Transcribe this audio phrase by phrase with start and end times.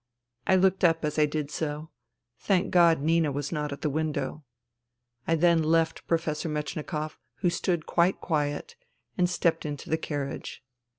[0.47, 1.91] I looked up as I did so.
[2.39, 4.43] Thank God, Nina was not at the window.
[5.27, 8.75] I then left Professor Metchnikoff, who stood quite quiet,
[9.15, 10.63] and stepped into the carriage.